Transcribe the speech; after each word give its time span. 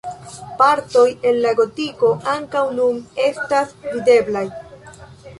Partoj 0.59 1.01
el 1.31 1.35
la 1.41 1.51
gotiko 1.59 2.09
ankaŭ 2.31 2.63
nun 2.77 2.97
estas 3.25 3.75
videblaj. 3.91 4.43